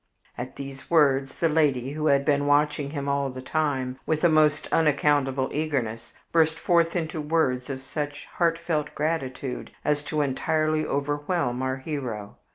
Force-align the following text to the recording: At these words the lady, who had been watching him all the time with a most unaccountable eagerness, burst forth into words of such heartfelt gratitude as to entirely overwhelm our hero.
At 0.35 0.55
these 0.55 0.89
words 0.89 1.35
the 1.35 1.47
lady, 1.47 1.91
who 1.91 2.07
had 2.07 2.25
been 2.25 2.47
watching 2.47 2.89
him 2.89 3.07
all 3.07 3.29
the 3.29 3.39
time 3.43 3.99
with 4.07 4.23
a 4.23 4.29
most 4.29 4.67
unaccountable 4.71 5.51
eagerness, 5.53 6.15
burst 6.31 6.57
forth 6.57 6.95
into 6.95 7.21
words 7.21 7.69
of 7.69 7.83
such 7.83 8.25
heartfelt 8.37 8.95
gratitude 8.95 9.69
as 9.85 10.03
to 10.05 10.21
entirely 10.21 10.83
overwhelm 10.87 11.61
our 11.61 11.77
hero. 11.77 12.37